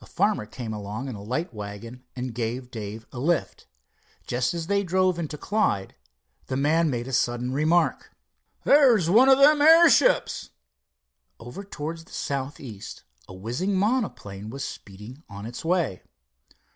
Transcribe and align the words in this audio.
A 0.00 0.06
farmer 0.06 0.46
came 0.46 0.72
along 0.72 1.08
in 1.08 1.16
a 1.16 1.22
light 1.24 1.52
wagon 1.52 2.04
and 2.14 2.32
gave 2.32 2.70
Dave 2.70 3.04
a 3.10 3.18
lift. 3.18 3.66
Just 4.24 4.54
as 4.54 4.68
they 4.68 4.84
drove 4.84 5.18
into 5.18 5.36
Clyde, 5.36 5.96
the 6.46 6.56
man 6.56 6.88
made 6.88 7.06
the 7.06 7.12
sudden 7.12 7.52
remark: 7.52 8.12
"There's 8.62 9.10
one 9.10 9.28
of 9.28 9.38
them 9.38 9.60
airships." 9.60 10.50
Over 11.40 11.64
towards 11.64 12.04
the 12.04 12.12
southeast 12.12 13.02
a 13.26 13.34
whizzing 13.34 13.74
monoplane 13.76 14.50
was 14.50 14.64
speeding 14.64 15.24
on 15.28 15.46
its 15.46 15.64
way. 15.64 16.04